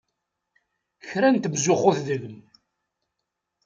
Kra 1.07 1.29
n 1.33 1.37
temzuxxut 1.39 1.99
deg-m! 2.07 2.37